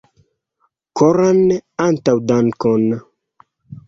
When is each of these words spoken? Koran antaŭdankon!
Koran 1.01 1.41
antaŭdankon! 1.85 2.89